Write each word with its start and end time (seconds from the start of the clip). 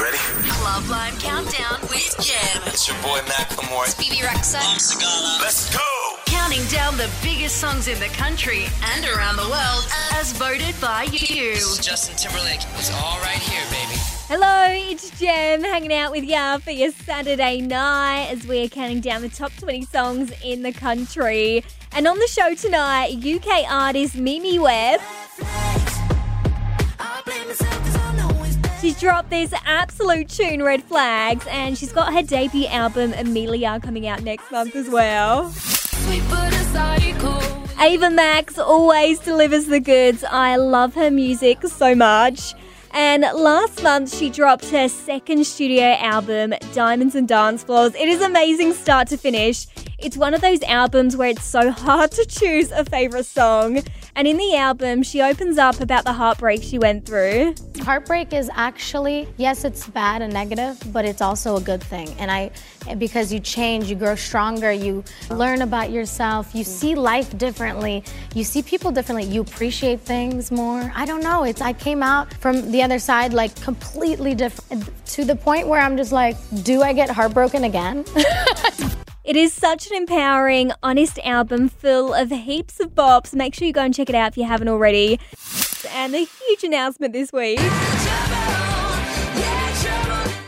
You 0.00 0.06
ready? 0.06 0.16
Club 0.48 0.88
Lime 0.88 1.14
Countdown 1.18 1.78
with 1.82 2.16
Jem. 2.20 2.62
It's 2.64 2.88
your 2.88 2.96
boy 3.02 3.18
Macklemore. 3.26 3.94
Bebe 3.98 4.22
Rexha. 4.22 4.58
Let's 5.42 5.76
go! 5.76 6.16
Counting 6.24 6.64
down 6.68 6.96
the 6.96 7.10
biggest 7.22 7.58
songs 7.58 7.86
in 7.86 8.00
the 8.00 8.06
country 8.06 8.64
and 8.94 9.04
around 9.04 9.36
the 9.36 9.42
world 9.42 9.84
as 10.14 10.32
voted 10.32 10.74
by 10.80 11.02
you. 11.02 11.52
Justin 11.82 12.16
Timberlake. 12.16 12.62
It's 12.76 12.90
all 12.94 13.20
right 13.20 13.36
here, 13.36 13.62
baby. 13.64 14.00
Hello, 14.28 14.90
it's 14.90 15.10
Jem 15.20 15.62
hanging 15.62 15.92
out 15.92 16.12
with 16.12 16.24
ya 16.24 16.56
for 16.56 16.70
your 16.70 16.92
Saturday 16.92 17.60
night 17.60 18.28
as 18.30 18.46
we 18.46 18.64
are 18.64 18.68
counting 18.68 19.00
down 19.00 19.20
the 19.20 19.28
top 19.28 19.52
20 19.58 19.84
songs 19.84 20.32
in 20.42 20.62
the 20.62 20.72
country. 20.72 21.62
And 21.92 22.08
on 22.08 22.18
the 22.18 22.26
show 22.26 22.54
tonight, 22.54 23.22
UK 23.22 23.70
artist 23.70 24.16
Mimi 24.16 24.58
Webb. 24.58 25.00
She's 28.80 28.98
dropped 28.98 29.28
this 29.28 29.52
absolute 29.66 30.30
tune, 30.30 30.62
Red 30.62 30.82
Flags, 30.82 31.46
and 31.50 31.76
she's 31.76 31.92
got 31.92 32.14
her 32.14 32.22
debut 32.22 32.66
album, 32.66 33.12
Amelia, 33.12 33.78
coming 33.78 34.06
out 34.06 34.22
next 34.22 34.50
month 34.50 34.74
as 34.74 34.88
well. 34.88 35.52
Ava 37.78 38.08
Max 38.08 38.58
always 38.58 39.18
delivers 39.18 39.66
the 39.66 39.80
goods. 39.80 40.24
I 40.24 40.56
love 40.56 40.94
her 40.94 41.10
music 41.10 41.62
so 41.66 41.94
much. 41.94 42.54
And 42.92 43.22
last 43.34 43.82
month, 43.82 44.14
she 44.16 44.30
dropped 44.30 44.70
her 44.70 44.88
second 44.88 45.46
studio 45.46 45.94
album, 45.98 46.54
Diamonds 46.72 47.14
and 47.14 47.28
Dance 47.28 47.62
Floors. 47.62 47.94
It 47.94 48.08
is 48.08 48.22
amazing 48.22 48.72
start 48.72 49.08
to 49.08 49.18
finish. 49.18 49.66
It's 49.98 50.16
one 50.16 50.32
of 50.32 50.40
those 50.40 50.62
albums 50.62 51.18
where 51.18 51.28
it's 51.28 51.44
so 51.44 51.70
hard 51.70 52.12
to 52.12 52.24
choose 52.24 52.70
a 52.72 52.86
favourite 52.86 53.26
song. 53.26 53.82
And 54.16 54.26
in 54.26 54.36
the 54.36 54.56
album, 54.56 55.02
she 55.02 55.22
opens 55.22 55.58
up 55.58 55.80
about 55.80 56.04
the 56.04 56.12
heartbreak 56.12 56.62
she 56.62 56.78
went 56.78 57.06
through. 57.06 57.54
Heartbreak 57.82 58.32
is 58.32 58.50
actually, 58.54 59.28
yes, 59.36 59.64
it's 59.64 59.86
bad 59.88 60.22
and 60.22 60.32
negative, 60.32 60.80
but 60.92 61.04
it's 61.04 61.22
also 61.22 61.56
a 61.56 61.60
good 61.60 61.82
thing. 61.82 62.08
And 62.18 62.30
I, 62.30 62.50
because 62.98 63.32
you 63.32 63.40
change, 63.40 63.88
you 63.88 63.96
grow 63.96 64.14
stronger, 64.14 64.72
you 64.72 65.04
learn 65.30 65.62
about 65.62 65.90
yourself, 65.90 66.54
you 66.54 66.64
see 66.64 66.94
life 66.94 67.36
differently, 67.38 68.04
you 68.34 68.44
see 68.44 68.62
people 68.62 68.90
differently, 68.90 69.24
you 69.24 69.40
appreciate 69.40 70.00
things 70.00 70.50
more. 70.50 70.92
I 70.94 71.06
don't 71.06 71.22
know. 71.22 71.44
It's 71.44 71.60
I 71.60 71.72
came 71.72 72.02
out 72.02 72.32
from 72.34 72.70
the 72.70 72.82
other 72.82 72.98
side 72.98 73.32
like 73.32 73.54
completely 73.62 74.34
different 74.34 74.90
to 75.06 75.24
the 75.24 75.36
point 75.36 75.66
where 75.66 75.80
I'm 75.80 75.96
just 75.96 76.12
like, 76.12 76.36
do 76.62 76.82
I 76.82 76.92
get 76.92 77.10
heartbroken 77.10 77.64
again? 77.64 78.04
It 79.30 79.36
is 79.36 79.52
such 79.52 79.88
an 79.88 79.96
empowering, 79.96 80.72
honest 80.82 81.20
album 81.20 81.68
full 81.68 82.12
of 82.12 82.30
heaps 82.30 82.80
of 82.80 82.96
bops. 82.96 83.32
Make 83.32 83.54
sure 83.54 83.64
you 83.64 83.72
go 83.72 83.82
and 83.82 83.94
check 83.94 84.08
it 84.08 84.16
out 84.16 84.32
if 84.32 84.36
you 84.36 84.42
haven't 84.42 84.66
already. 84.66 85.20
And 85.90 86.16
a 86.16 86.24
huge 86.24 86.64
announcement 86.64 87.12
this 87.12 87.32
week. 87.32 87.60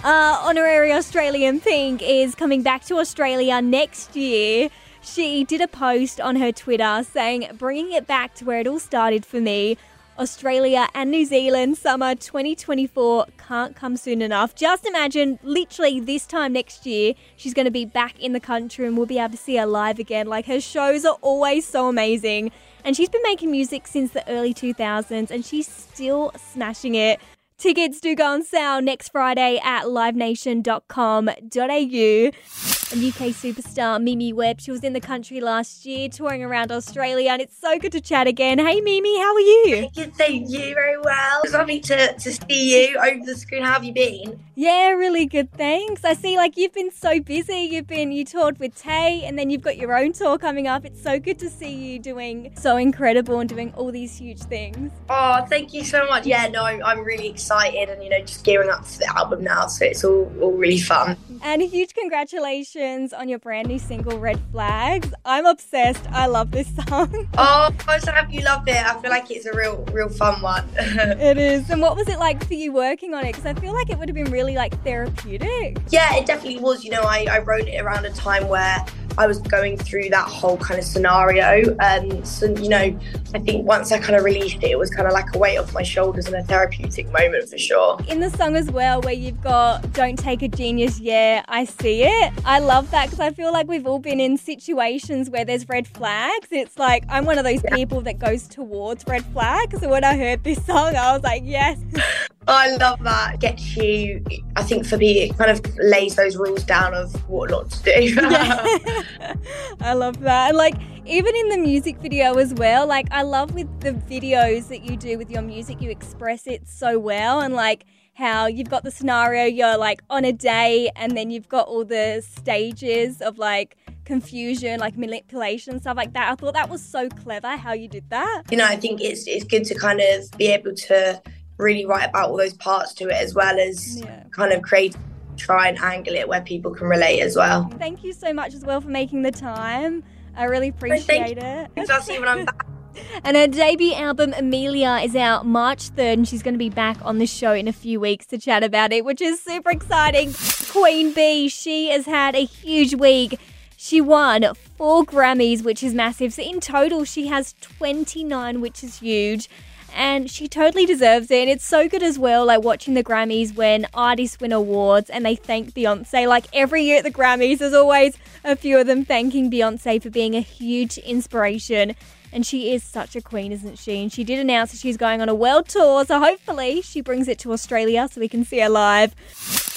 Uh, 0.02 0.42
honorary 0.42 0.92
Australian 0.92 1.60
Pink 1.60 2.02
is 2.02 2.34
coming 2.34 2.64
back 2.64 2.84
to 2.86 2.96
Australia 2.96 3.62
next 3.62 4.16
year. 4.16 4.68
She 5.00 5.44
did 5.44 5.60
a 5.60 5.68
post 5.68 6.20
on 6.20 6.34
her 6.34 6.50
Twitter 6.50 7.04
saying, 7.08 7.50
bringing 7.58 7.92
it 7.92 8.08
back 8.08 8.34
to 8.34 8.44
where 8.44 8.58
it 8.58 8.66
all 8.66 8.80
started 8.80 9.24
for 9.24 9.40
me. 9.40 9.76
Australia 10.18 10.88
and 10.94 11.10
New 11.10 11.24
Zealand 11.24 11.78
summer 11.78 12.14
2024 12.14 13.26
can't 13.38 13.74
come 13.74 13.96
soon 13.96 14.22
enough. 14.22 14.54
Just 14.54 14.86
imagine, 14.86 15.38
literally 15.42 16.00
this 16.00 16.26
time 16.26 16.52
next 16.52 16.86
year, 16.86 17.14
she's 17.36 17.54
going 17.54 17.64
to 17.64 17.70
be 17.70 17.84
back 17.84 18.18
in 18.20 18.32
the 18.32 18.40
country 18.40 18.86
and 18.86 18.96
we'll 18.96 19.06
be 19.06 19.18
able 19.18 19.30
to 19.30 19.36
see 19.36 19.56
her 19.56 19.66
live 19.66 19.98
again. 19.98 20.26
Like 20.26 20.46
her 20.46 20.60
shows 20.60 21.04
are 21.04 21.16
always 21.20 21.66
so 21.66 21.88
amazing. 21.88 22.52
And 22.84 22.96
she's 22.96 23.08
been 23.08 23.22
making 23.24 23.50
music 23.50 23.86
since 23.86 24.12
the 24.12 24.28
early 24.28 24.54
2000s 24.54 25.30
and 25.30 25.44
she's 25.44 25.68
still 25.68 26.32
smashing 26.36 26.94
it. 26.94 27.20
Tickets 27.58 28.00
do 28.00 28.14
go 28.14 28.26
on 28.26 28.42
sale 28.42 28.82
next 28.82 29.10
Friday 29.10 29.60
at 29.62 29.84
livenation.com.au. 29.84 32.71
And 32.92 33.02
UK 33.02 33.28
superstar 33.28 34.02
Mimi 34.02 34.34
Webb, 34.34 34.60
she 34.60 34.70
was 34.70 34.84
in 34.84 34.92
the 34.92 35.00
country 35.00 35.40
last 35.40 35.86
year 35.86 36.10
touring 36.10 36.42
around 36.42 36.70
Australia, 36.70 37.30
and 37.30 37.40
it's 37.40 37.56
so 37.56 37.78
good 37.78 37.92
to 37.92 38.02
chat 38.02 38.26
again. 38.26 38.58
Hey 38.58 38.82
Mimi, 38.82 39.18
how 39.18 39.32
are 39.32 39.40
you? 39.40 39.88
Good, 39.94 40.14
thank 40.14 40.50
you. 40.50 40.74
Very 40.74 40.98
well. 40.98 41.40
It's 41.42 41.54
lovely 41.54 41.80
to, 41.80 42.12
to 42.12 42.32
see 42.32 42.90
you 42.90 42.98
over 42.98 43.24
the 43.24 43.34
screen. 43.34 43.62
How 43.62 43.72
have 43.72 43.84
you 43.84 43.94
been? 43.94 44.38
Yeah, 44.56 44.90
really 44.90 45.24
good, 45.24 45.50
thanks. 45.52 46.04
I 46.04 46.12
see 46.12 46.36
like 46.36 46.58
you've 46.58 46.74
been 46.74 46.90
so 46.90 47.18
busy. 47.18 47.60
You've 47.60 47.86
been 47.86 48.12
you 48.12 48.26
toured 48.26 48.58
with 48.58 48.74
Tay 48.74 49.24
and 49.24 49.38
then 49.38 49.48
you've 49.48 49.62
got 49.62 49.78
your 49.78 49.96
own 49.96 50.12
tour 50.12 50.36
coming 50.36 50.66
up. 50.66 50.84
It's 50.84 51.02
so 51.02 51.18
good 51.18 51.38
to 51.38 51.48
see 51.48 51.72
you 51.72 51.98
doing 51.98 52.52
so 52.58 52.76
incredible 52.76 53.40
and 53.40 53.48
doing 53.48 53.72
all 53.74 53.90
these 53.90 54.18
huge 54.18 54.40
things. 54.40 54.92
Oh, 55.08 55.46
thank 55.48 55.72
you 55.72 55.82
so 55.82 56.06
much. 56.08 56.26
Yeah, 56.26 56.46
no, 56.48 56.64
I'm, 56.64 56.84
I'm 56.84 57.02
really 57.04 57.28
excited 57.28 57.88
and 57.88 58.04
you 58.04 58.10
know 58.10 58.20
just 58.20 58.44
gearing 58.44 58.68
up 58.68 58.84
for 58.84 58.98
the 58.98 59.16
album 59.16 59.42
now, 59.42 59.66
so 59.66 59.86
it's 59.86 60.04
all, 60.04 60.30
all 60.42 60.52
really 60.52 60.78
fun. 60.78 61.16
And 61.44 61.60
huge 61.60 61.94
congratulations 61.94 63.12
on 63.12 63.28
your 63.28 63.40
brand 63.40 63.66
new 63.66 63.80
single 63.80 64.16
Red 64.18 64.40
Flags. 64.52 65.12
I'm 65.24 65.44
obsessed. 65.44 66.06
I 66.12 66.26
love 66.26 66.52
this 66.52 66.68
song. 66.74 67.28
Oh, 67.38 67.74
I'm 67.88 68.00
so 68.00 68.12
happy 68.12 68.36
you 68.36 68.42
loved 68.42 68.68
it. 68.68 68.76
I 68.76 69.00
feel 69.00 69.10
like 69.10 69.30
it's 69.30 69.46
a 69.46 69.56
real, 69.56 69.84
real 69.92 70.08
fun 70.08 70.40
one. 70.42 70.68
it 70.78 71.38
is. 71.38 71.68
And 71.70 71.80
what 71.80 71.96
was 71.96 72.08
it 72.08 72.18
like 72.18 72.44
for 72.46 72.54
you 72.54 72.72
working 72.72 73.14
on 73.14 73.24
it? 73.24 73.32
Because 73.32 73.46
I 73.46 73.54
feel 73.54 73.72
like 73.72 73.90
it 73.90 73.98
would 73.98 74.08
have 74.08 74.14
been 74.14 74.30
really 74.30 74.54
like 74.54 74.80
therapeutic. 74.84 75.78
yeah, 75.88 76.14
it 76.14 76.26
definitely 76.26 76.60
was. 76.60 76.84
You 76.84 76.90
know, 76.92 77.02
I, 77.02 77.26
I 77.30 77.38
wrote 77.40 77.66
it 77.66 77.80
around 77.80 78.04
a 78.04 78.12
time 78.12 78.48
where 78.48 78.84
I 79.18 79.26
was 79.26 79.38
going 79.38 79.76
through 79.78 80.08
that 80.10 80.28
whole 80.28 80.56
kind 80.56 80.78
of 80.78 80.84
scenario. 80.86 81.76
And 81.80 82.26
so, 82.26 82.46
you 82.46 82.68
know, 82.68 82.98
I 83.34 83.38
think 83.38 83.66
once 83.66 83.92
I 83.92 83.98
kind 83.98 84.16
of 84.16 84.24
released 84.24 84.62
it, 84.62 84.70
it 84.70 84.78
was 84.78 84.90
kind 84.90 85.06
of 85.06 85.12
like 85.12 85.34
a 85.34 85.38
weight 85.38 85.58
off 85.58 85.72
my 85.72 85.82
shoulders 85.82 86.26
and 86.26 86.36
a 86.36 86.42
therapeutic 86.42 87.10
moment 87.12 87.48
for 87.48 87.58
sure. 87.58 87.98
In 88.08 88.20
the 88.20 88.30
song 88.30 88.56
as 88.56 88.70
well, 88.70 89.00
where 89.02 89.14
you've 89.14 89.42
got 89.42 89.92
Don't 89.92 90.18
Take 90.18 90.42
a 90.42 90.48
Genius, 90.48 91.00
yeah, 91.00 91.44
I 91.48 91.64
see 91.64 92.04
it. 92.04 92.32
I 92.44 92.58
love 92.58 92.90
that 92.90 93.06
because 93.06 93.20
I 93.20 93.30
feel 93.30 93.52
like 93.52 93.68
we've 93.68 93.86
all 93.86 93.98
been 93.98 94.20
in 94.20 94.36
situations 94.36 95.30
where 95.30 95.44
there's 95.44 95.68
red 95.68 95.86
flags. 95.86 96.48
It's 96.50 96.78
like 96.78 97.04
I'm 97.08 97.24
one 97.24 97.38
of 97.38 97.44
those 97.44 97.62
people 97.72 98.00
that 98.02 98.18
goes 98.18 98.48
towards 98.48 99.06
red 99.06 99.24
flags. 99.26 99.80
So 99.80 99.88
when 99.88 100.04
I 100.04 100.16
heard 100.16 100.44
this 100.44 100.64
song, 100.64 100.96
I 100.96 101.12
was 101.12 101.22
like, 101.22 101.42
yes. 101.44 101.78
I 102.48 102.76
love 102.76 103.02
that. 103.02 103.40
Gets 103.40 103.76
you, 103.76 104.24
I 104.56 104.62
think 104.62 104.86
for 104.86 104.96
me, 104.96 105.20
it 105.22 105.36
kind 105.36 105.50
of 105.50 105.60
lays 105.76 106.16
those 106.16 106.36
rules 106.36 106.64
down 106.64 106.94
of 106.94 107.12
what 107.28 107.50
not 107.50 107.70
to 107.70 107.82
do. 107.84 108.16
I 109.80 109.94
love 109.94 110.20
that. 110.20 110.48
And 110.48 110.56
like 110.56 110.74
even 111.04 111.34
in 111.34 111.48
the 111.48 111.58
music 111.58 111.98
video 111.98 112.34
as 112.34 112.54
well, 112.54 112.86
like 112.86 113.06
I 113.10 113.22
love 113.22 113.54
with 113.54 113.80
the 113.80 113.92
videos 113.92 114.68
that 114.68 114.82
you 114.82 114.96
do 114.96 115.18
with 115.18 115.30
your 115.30 115.42
music, 115.42 115.80
you 115.80 115.90
express 115.90 116.46
it 116.46 116.68
so 116.68 116.98
well 116.98 117.40
and 117.40 117.54
like 117.54 117.84
how 118.14 118.46
you've 118.46 118.68
got 118.68 118.84
the 118.84 118.90
scenario, 118.90 119.44
you're 119.44 119.76
like 119.78 120.02
on 120.10 120.24
a 120.24 120.32
day 120.32 120.90
and 120.96 121.16
then 121.16 121.30
you've 121.30 121.48
got 121.48 121.66
all 121.66 121.84
the 121.84 122.24
stages 122.26 123.20
of 123.20 123.38
like 123.38 123.76
confusion, 124.04 124.78
like 124.78 124.96
manipulation, 124.96 125.80
stuff 125.80 125.96
like 125.96 126.12
that. 126.12 126.30
I 126.30 126.34
thought 126.34 126.54
that 126.54 126.68
was 126.68 126.84
so 126.84 127.08
clever 127.08 127.56
how 127.56 127.72
you 127.72 127.88
did 127.88 128.08
that. 128.10 128.42
you 128.50 128.58
know, 128.58 128.66
I 128.66 128.76
think 128.76 129.00
it's 129.00 129.26
it's 129.26 129.44
good 129.44 129.64
to 129.64 129.74
kind 129.74 130.00
of 130.00 130.30
be 130.36 130.48
able 130.48 130.74
to 130.74 131.22
really 131.58 131.84
write 131.86 132.08
about 132.08 132.30
all 132.30 132.36
those 132.36 132.54
parts 132.54 132.92
to 132.94 133.08
it 133.08 133.14
as 133.14 133.34
well 133.34 133.58
as 133.58 134.00
Yeah. 134.00 134.24
kind 134.30 134.52
of 134.52 134.62
create 134.62 134.96
try 135.36 135.68
and 135.68 135.78
angle 135.80 136.14
it 136.14 136.28
where 136.28 136.42
people 136.42 136.72
can 136.72 136.86
relate 136.86 137.20
as 137.20 137.34
well. 137.36 137.68
Thank 137.78 138.04
you 138.04 138.12
so 138.12 138.32
much 138.32 138.54
as 138.54 138.64
well 138.64 138.80
for 138.80 138.88
making 138.88 139.22
the 139.22 139.30
time. 139.30 140.04
I 140.36 140.44
really 140.44 140.68
appreciate 140.68 141.38
it. 141.38 141.70
I'll 141.90 142.00
see 142.02 142.14
you 142.14 142.20
when 142.20 142.28
I'm 142.28 142.44
back. 142.44 142.66
And 143.24 143.38
her 143.38 143.46
debut 143.46 143.94
album, 143.94 144.34
Amelia, 144.36 145.00
is 145.02 145.16
out 145.16 145.46
March 145.46 145.88
3rd, 145.96 146.12
and 146.12 146.28
she's 146.28 146.42
going 146.42 146.52
to 146.52 146.58
be 146.58 146.68
back 146.68 146.98
on 147.02 147.16
the 147.16 147.26
show 147.26 147.54
in 147.54 147.66
a 147.66 147.72
few 147.72 147.98
weeks 147.98 148.26
to 148.26 148.36
chat 148.38 148.62
about 148.62 148.92
it, 148.92 149.02
which 149.02 149.22
is 149.22 149.40
super 149.42 149.70
exciting. 149.70 150.34
Queen 150.70 151.14
Bee, 151.14 151.48
she 151.48 151.88
has 151.88 152.04
had 152.04 152.34
a 152.34 152.44
huge 152.44 152.94
week. 152.94 153.40
She 153.78 154.02
won 154.02 154.44
four 154.76 155.04
Grammys, 155.06 155.64
which 155.64 155.82
is 155.82 155.94
massive. 155.94 156.34
So 156.34 156.42
in 156.42 156.60
total, 156.60 157.04
she 157.04 157.28
has 157.28 157.54
29, 157.62 158.60
which 158.60 158.84
is 158.84 158.98
huge. 158.98 159.48
And 159.94 160.30
she 160.30 160.48
totally 160.48 160.86
deserves 160.86 161.30
it. 161.30 161.42
And 161.42 161.50
it's 161.50 161.66
so 161.66 161.88
good 161.88 162.02
as 162.02 162.18
well, 162.18 162.46
like 162.46 162.62
watching 162.62 162.94
the 162.94 163.04
Grammys 163.04 163.54
when 163.54 163.86
artists 163.94 164.40
win 164.40 164.52
awards 164.52 165.10
and 165.10 165.24
they 165.24 165.36
thank 165.36 165.74
Beyonce. 165.74 166.26
Like 166.26 166.46
every 166.52 166.82
year 166.82 166.98
at 166.98 167.04
the 167.04 167.10
Grammys, 167.10 167.58
there's 167.58 167.74
always 167.74 168.16
a 168.44 168.56
few 168.56 168.78
of 168.78 168.86
them 168.86 169.04
thanking 169.04 169.50
Beyonce 169.50 170.02
for 170.02 170.10
being 170.10 170.34
a 170.34 170.40
huge 170.40 170.98
inspiration. 170.98 171.94
And 172.32 172.46
she 172.46 172.72
is 172.72 172.82
such 172.82 173.14
a 173.14 173.20
queen, 173.20 173.52
isn't 173.52 173.78
she? 173.78 174.00
And 174.00 174.10
she 174.10 174.24
did 174.24 174.38
announce 174.38 174.72
that 174.72 174.78
she's 174.78 174.96
going 174.96 175.20
on 175.20 175.28
a 175.28 175.34
world 175.34 175.68
tour, 175.68 176.04
so 176.06 176.18
hopefully 176.18 176.80
she 176.80 177.02
brings 177.02 177.28
it 177.28 177.38
to 177.40 177.52
Australia 177.52 178.08
so 178.10 178.22
we 178.22 178.28
can 178.28 178.44
see 178.44 178.60
her 178.60 178.70
live. 178.70 179.14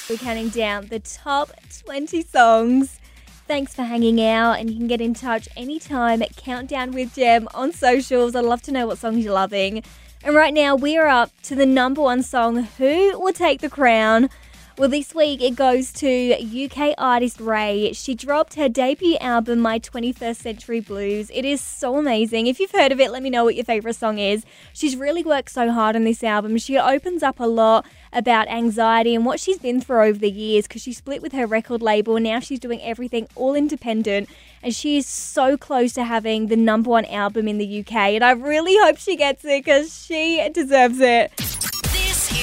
We're 0.10 0.16
counting 0.18 0.50
down 0.50 0.88
the 0.88 1.00
top 1.00 1.52
20 1.86 2.22
songs. 2.22 3.00
Thanks 3.48 3.76
for 3.76 3.84
hanging 3.84 4.22
out, 4.24 4.54
and 4.54 4.70
you 4.72 4.78
can 4.78 4.88
get 4.88 5.02
in 5.02 5.14
touch 5.14 5.50
anytime 5.58 6.22
at 6.22 6.38
Countdown 6.38 6.92
with 6.92 7.14
Jem 7.14 7.48
on 7.54 7.74
socials. 7.74 8.36
I'd 8.36 8.46
love 8.46 8.62
to 8.64 8.72
know 8.72 8.88
what 8.88 9.00
songs 9.00 9.24
you're 9.26 9.34
loving. 9.34 9.84
And 10.26 10.36
right 10.36 10.56
now, 10.56 10.76
we 10.76 10.98
are 10.98 11.08
up 11.08 11.30
to 11.44 11.54
the 11.54 11.68
number 11.68 12.02
one 12.02 12.24
song 12.24 12.64
Who 12.80 13.20
Will 13.20 13.32
Take 13.32 13.62
the 13.62 13.70
Crown? 13.70 14.32
Well, 14.78 14.90
this 14.90 15.16
week 15.16 15.42
it 15.42 15.56
goes 15.56 15.94
to 15.94 16.66
UK 16.66 16.96
artist 16.98 17.40
Raye. 17.40 17.94
She 17.94 18.14
dropped 18.14 18.56
her 18.56 18.68
debut 18.68 19.16
album, 19.22 19.60
My 19.60 19.80
21st 19.80 20.36
Century 20.36 20.82
Blues. 20.82 21.32
It 21.34 21.46
is 21.46 21.62
so 21.62 21.96
amazing. 21.96 22.48
If 22.48 22.60
you've 22.60 22.72
heard 22.72 22.92
of 22.92 23.00
it, 23.00 23.10
let 23.10 23.24
me 23.24 23.30
know 23.30 23.46
what 23.46 23.56
your 23.56 23.64
favourite 23.64 23.96
song 23.96 24.20
is. 24.20 24.44
She's 24.74 24.98
really 24.98 25.24
worked 25.24 25.52
so 25.52 25.72
hard 25.72 25.96
on 25.96 26.04
this 26.04 26.26
album. 26.26 26.58
She 26.58 26.78
opens 26.78 27.24
up 27.24 27.40
a 27.40 27.48
lot 27.48 27.86
about 28.12 28.50
anxiety 28.50 29.16
and 29.16 29.26
what 29.26 29.40
she's 29.40 29.60
been 29.60 29.80
through 29.80 30.04
over 30.04 30.20
the 30.20 30.30
years 30.30 30.68
because 30.68 30.82
she 30.82 30.92
split 30.92 31.22
with 31.22 31.32
her 31.32 31.48
record 31.48 31.82
label. 31.82 32.20
Now 32.20 32.42
she's 32.42 32.60
doing 32.60 32.82
everything 32.82 33.30
all 33.36 33.56
independent 33.56 34.28
and 34.62 34.76
she 34.76 34.98
is 34.98 35.08
so 35.08 35.56
close 35.56 35.94
to 35.94 36.04
having 36.04 36.48
the 36.48 36.58
number 36.58 36.90
one 36.90 37.06
album 37.06 37.48
in 37.48 37.60
the 37.60 37.80
UK. 37.80 37.94
And 37.94 38.26
I 38.26 38.32
really 38.32 38.76
hope 38.80 38.98
she 38.98 39.16
gets 39.16 39.46
it 39.46 39.64
because 39.64 40.06
she 40.06 40.46
deserves 40.54 41.00
it. 41.00 41.55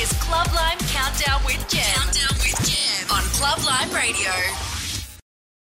Is 0.01 0.11
Club 0.15 0.49
Lime 0.55 0.79
Countdown 0.89 1.45
with 1.45 1.69
Jem. 1.69 1.83
Countdown 1.85 2.35
with 2.41 2.57
on 3.13 3.23
Club 3.35 3.59
Lime 3.67 3.93
Radio. 3.95 4.72